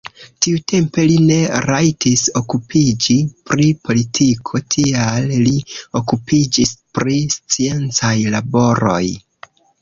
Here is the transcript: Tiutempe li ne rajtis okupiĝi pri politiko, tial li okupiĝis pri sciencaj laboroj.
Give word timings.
Tiutempe 0.43 1.03
li 1.09 1.17
ne 1.31 1.35
rajtis 1.65 2.23
okupiĝi 2.41 3.17
pri 3.49 3.67
politiko, 3.89 4.63
tial 4.77 5.29
li 5.49 5.53
okupiĝis 6.01 6.73
pri 6.99 7.15
sciencaj 7.37 8.17
laboroj. 8.39 9.01